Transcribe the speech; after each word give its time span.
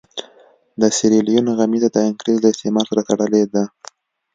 د 0.81 0.83
سیریلیون 0.97 1.45
غمیزه 1.57 1.89
د 1.91 1.97
انګرېز 2.09 2.37
له 2.41 2.49
استعمار 2.51 2.85
سره 2.91 3.01
تړلې 3.09 3.43
ده. 3.53 3.63